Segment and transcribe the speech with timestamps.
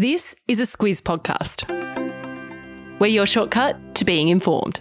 [0.00, 1.68] This is a Squiz podcast.
[3.00, 4.80] We're your shortcut to being informed.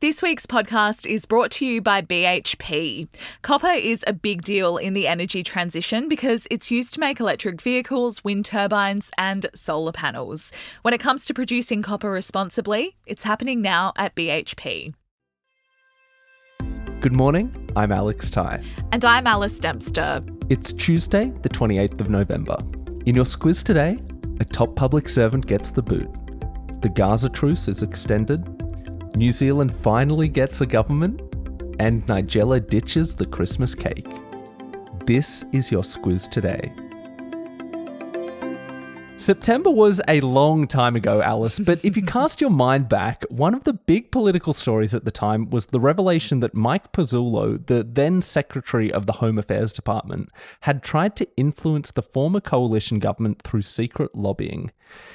[0.00, 3.06] This week's podcast is brought to you by BHP.
[3.42, 7.60] Copper is a big deal in the energy transition because it's used to make electric
[7.60, 10.50] vehicles, wind turbines, and solar panels.
[10.80, 14.94] When it comes to producing copper responsibly, it's happening now at BHP.
[17.02, 18.62] Good morning, I'm Alex Ty.
[18.90, 20.24] And I'm Alice Dempster.
[20.48, 22.56] It's Tuesday, the 28th of November.
[23.04, 23.98] In your squiz today,
[24.40, 26.08] a top public servant gets the boot.
[26.82, 28.46] The Gaza truce is extended.
[29.16, 31.20] New Zealand finally gets a government.
[31.80, 34.06] And Nigella ditches the Christmas cake.
[35.06, 36.72] This is your squiz today.
[39.24, 43.54] September was a long time ago, Alice, but if you cast your mind back, one
[43.54, 47.82] of the big political stories at the time was the revelation that Mike Pezzullo, the
[47.82, 50.28] then Secretary of the Home Affairs Department,
[50.60, 54.70] had tried to influence the former coalition government through secret lobbying.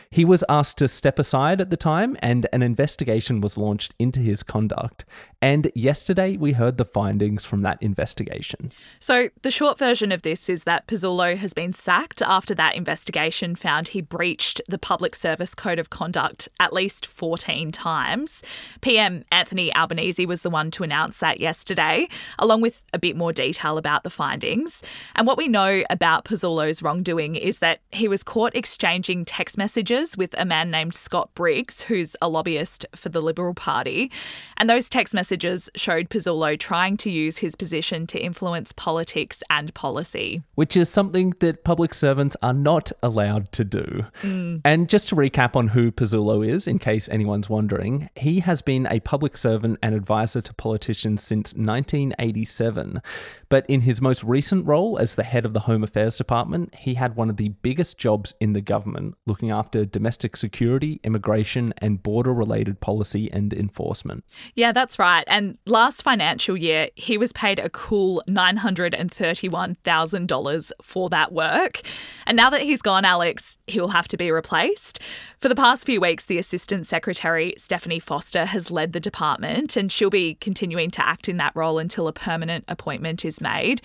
[0.10, 4.20] He was asked to step aside at the time, and an investigation was launched into
[4.20, 5.06] his conduct.
[5.42, 8.72] And yesterday, we heard the findings from that investigation.
[9.00, 13.56] So, the short version of this is that Pezzullo has been sacked after that investigation
[13.56, 18.44] found he breached the Public Service Code of Conduct at least 14 times.
[18.82, 23.34] PM Anthony Albanese was the one to announce that yesterday, along with a bit more
[23.34, 24.84] detail about the findings.
[25.16, 30.18] And what we know about Pezzullo's wrongdoing is that he was caught exchanging text messages
[30.18, 34.12] with a man named Scott Briggs, who's a lobbyist for the Liberal Party.
[34.58, 39.74] And those text messages showed Pezzullo trying to use his position to influence politics and
[39.74, 40.42] policy.
[40.56, 43.89] Which is something that public servants are not allowed to do.
[44.22, 44.62] Mm.
[44.64, 48.88] And just to recap on who Pezzullo is, in case anyone's wondering, he has been
[48.90, 53.02] a public servant and advisor to politicians since 1987.
[53.50, 56.94] But in his most recent role as the head of the Home Affairs Department, he
[56.96, 62.04] had one of the biggest jobs in the government, looking after domestic security, immigration, and
[62.04, 64.24] border related policy and enforcement.
[64.56, 65.24] Yeah, that's right.
[65.28, 71.82] And last financial year, he was paid a cool $931,000 for that work.
[72.26, 75.00] And now that he's gone, Alex, he'll have to be replaced.
[75.40, 79.90] For the past few weeks, the Assistant Secretary, Stephanie Foster, has led the department, and
[79.90, 83.82] she'll be continuing to act in that role until a permanent appointment is made.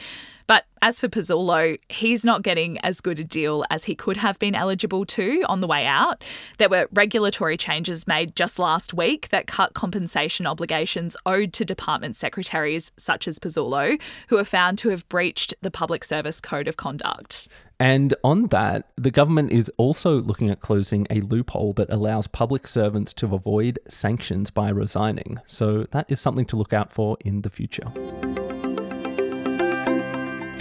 [0.49, 4.39] But as for Pezzullo, he's not getting as good a deal as he could have
[4.39, 6.23] been eligible to on the way out.
[6.59, 12.17] There were regulatory changes made just last week that cut compensation obligations owed to department
[12.17, 16.77] secretaries such as Pezzullo, who are found to have breached the Public Service Code of
[16.77, 17.49] Conduct.
[17.81, 22.67] And on that, the government is also looking at closing a loophole that allows public
[22.67, 25.41] servants to avoid sanctions by resigning.
[25.47, 27.91] So that is something to look out for in the future.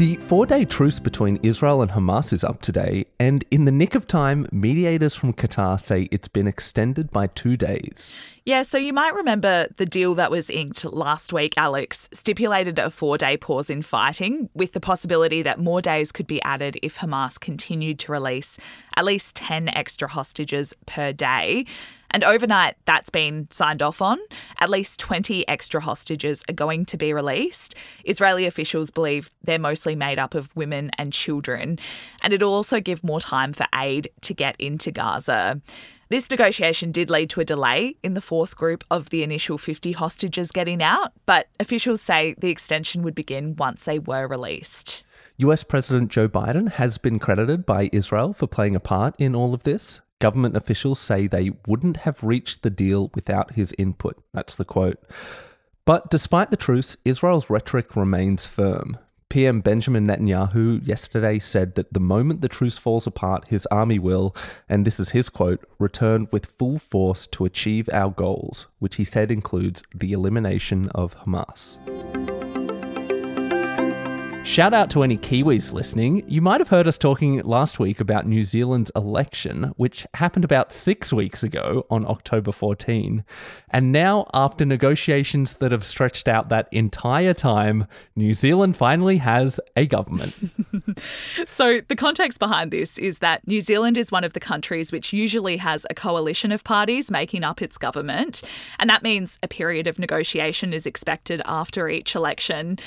[0.04, 3.96] The four day truce between Israel and Hamas is up today, and in the nick
[3.96, 8.12] of time, mediators from Qatar say it's been extended by two days.
[8.44, 12.90] Yeah, so you might remember the deal that was inked last week, Alex, stipulated a
[12.90, 16.98] four day pause in fighting, with the possibility that more days could be added if
[16.98, 18.60] Hamas continued to release
[18.98, 21.66] at least 10 extra hostages per day.
[22.14, 24.20] And overnight, that's been signed off on.
[24.60, 27.74] At least 20 extra hostages are going to be released.
[28.06, 31.80] Israeli officials believe they're mostly made up of women and children.
[32.22, 35.60] And it'll also give more time for aid to get into Gaza.
[36.10, 39.94] This negotiation did lead to a delay in the fourth group of the initial 50
[39.94, 45.04] hostages getting out, but officials say the extension would begin once they were released.
[45.38, 49.56] US President Joe Biden has been credited by Israel for playing a part in all
[49.56, 50.02] of this.
[50.24, 54.24] Government officials say they wouldn't have reached the deal without his input.
[54.34, 54.98] That's the quote.
[55.84, 58.98] But despite the truce, Israel's rhetoric remains firm.
[59.28, 64.34] PM Benjamin Netanyahu yesterday said that the moment the truce falls apart, his army will,
[64.70, 69.04] and this is his quote, return with full force to achieve our goals, which he
[69.04, 71.80] said includes the elimination of Hamas.
[74.44, 76.26] Shout out to any Kiwis listening.
[76.28, 80.74] You might have heard us talking last week about New Zealand's election, which happened about
[80.74, 83.24] six weeks ago on October 14.
[83.70, 87.88] And now, after negotiations that have stretched out that entire time,
[88.18, 90.36] New Zealand finally has a government.
[91.48, 95.14] so, the context behind this is that New Zealand is one of the countries which
[95.14, 98.44] usually has a coalition of parties making up its government.
[98.78, 102.78] And that means a period of negotiation is expected after each election.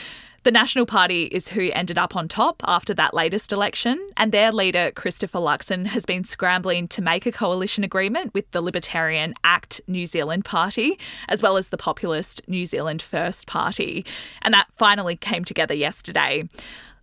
[0.46, 4.52] The National Party is who ended up on top after that latest election, and their
[4.52, 9.80] leader, Christopher Luxon, has been scrambling to make a coalition agreement with the Libertarian ACT
[9.88, 14.06] New Zealand Party, as well as the populist New Zealand First Party.
[14.40, 16.44] And that finally came together yesterday.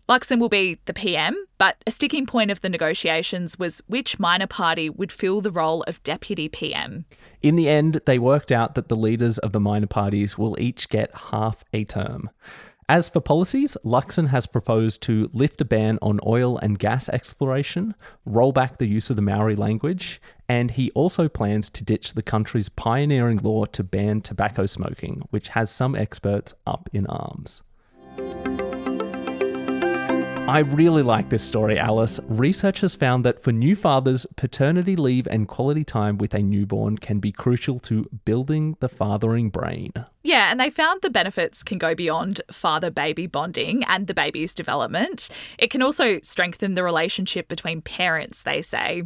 [0.07, 4.47] Luxon will be the PM, but a sticking point of the negotiations was which minor
[4.47, 7.03] party would fill the role of deputy PM.
[7.41, 10.87] In the end, they worked out that the leaders of the minor parties will each
[10.87, 12.29] get half a term.
[12.93, 17.95] As for policies, Luxon has proposed to lift a ban on oil and gas exploration,
[18.23, 22.21] roll back the use of the Maori language, and he also plans to ditch the
[22.21, 27.63] country's pioneering law to ban tobacco smoking, which has some experts up in arms.
[30.47, 32.19] I really like this story, Alice.
[32.27, 36.99] Research has found that for new fathers, paternity leave and quality time with a newborn
[36.99, 39.93] can be crucial to building the fathering brain.
[40.23, 44.53] Yeah, and they found the benefits can go beyond father baby bonding and the baby's
[44.53, 45.27] development.
[45.57, 49.03] It can also strengthen the relationship between parents, they say.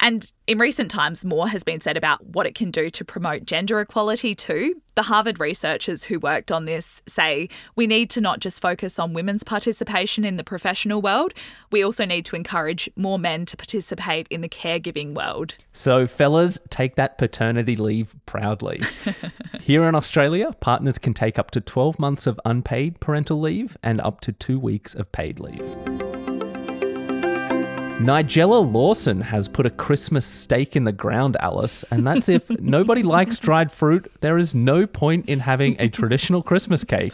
[0.00, 3.46] And in recent times, more has been said about what it can do to promote
[3.46, 4.80] gender equality too.
[4.94, 9.12] The Harvard researchers who worked on this say we need to not just focus on
[9.12, 11.32] women's participation in the professional world,
[11.70, 15.54] we also need to encourage more men to participate in the caregiving world.
[15.72, 18.80] So, fellas, take that paternity leave proudly.
[19.60, 24.00] Here in Australia, partners can take up to 12 months of unpaid parental leave and
[24.00, 25.95] up to two weeks of paid leave.
[28.06, 33.02] Nigella Lawson has put a Christmas stake in the ground, Alice, and that's if nobody
[33.02, 37.12] likes dried fruit, there is no point in having a traditional Christmas cake.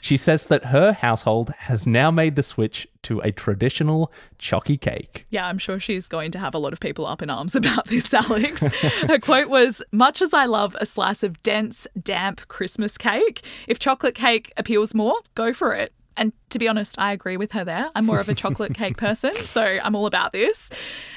[0.00, 5.26] She says that her household has now made the switch to a traditional chalky cake.
[5.30, 7.86] Yeah, I'm sure she's going to have a lot of people up in arms about
[7.86, 8.62] this, Alex.
[8.62, 13.78] Her quote was Much as I love a slice of dense, damp Christmas cake, if
[13.78, 15.92] chocolate cake appeals more, go for it.
[16.16, 17.90] And to be honest, I agree with her there.
[17.94, 20.70] I'm more of a chocolate cake person, so I'm all about this.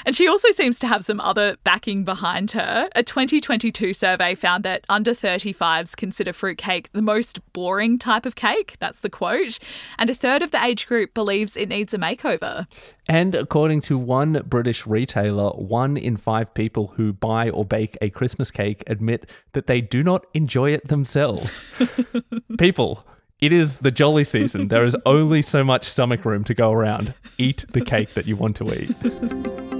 [0.05, 2.89] And she also seems to have some other backing behind her.
[2.95, 8.77] A 2022 survey found that under 35s consider fruitcake the most boring type of cake.
[8.79, 9.59] That's the quote.
[9.97, 12.67] And a third of the age group believes it needs a makeover.
[13.07, 18.09] And according to one British retailer, one in five people who buy or bake a
[18.09, 21.61] Christmas cake admit that they do not enjoy it themselves.
[22.57, 23.05] people,
[23.41, 24.69] it is the jolly season.
[24.69, 27.13] There is only so much stomach room to go around.
[27.37, 29.71] Eat the cake that you want to eat.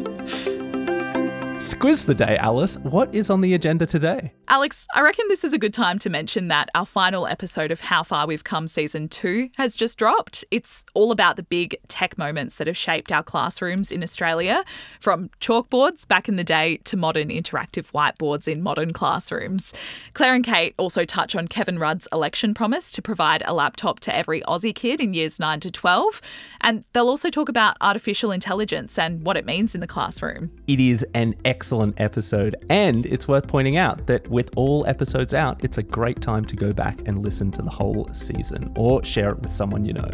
[1.57, 2.77] Squiz the day, Alice.
[2.79, 4.33] What is on the agenda today?
[4.49, 7.79] Alex, I reckon this is a good time to mention that our final episode of
[7.79, 10.43] How Far We've Come season two has just dropped.
[10.51, 14.63] It's all about the big tech moments that have shaped our classrooms in Australia,
[14.99, 19.73] from chalkboards back in the day to modern interactive whiteboards in modern classrooms.
[20.13, 24.15] Claire and Kate also touch on Kevin Rudd's election promise to provide a laptop to
[24.15, 26.21] every Aussie kid in years 9 to 12.
[26.61, 30.51] And they'll also talk about artificial intelligence and what it means in the classroom.
[30.67, 35.63] It is an excellent episode, and it's worth pointing out that with all episodes out,
[35.63, 39.31] it's a great time to go back and listen to the whole season or share
[39.31, 40.09] it with someone you know.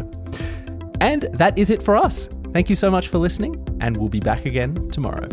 [1.00, 2.28] And that is it for us.
[2.52, 5.28] Thank you so much for listening, and we'll be back again tomorrow.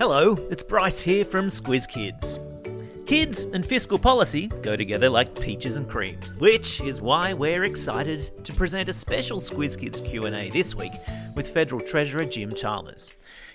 [0.00, 2.40] Hello, it's Bryce here from Squiz Kids.
[3.04, 8.30] Kids and fiscal policy go together like peaches and cream, which is why we're excited
[8.44, 10.94] to present a special Squiz Kids Q&A this week
[11.36, 13.18] with Federal Treasurer Jim Chalmers.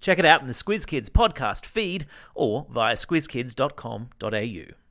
[0.00, 4.87] Check it out in the Squiz Kids podcast feed or via squizkids.com.au.